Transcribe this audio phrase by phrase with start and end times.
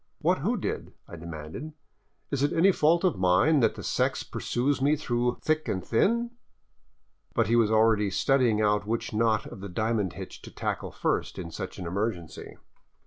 [0.23, 1.73] "What who did?" I demanded."
[2.31, 6.31] Is it any fault of mine that the sex pursues me through thick and thin?"
[7.35, 11.37] But he was already studying out which knot of the diamond hitch to tackle first
[11.37, 12.57] in such an emergency.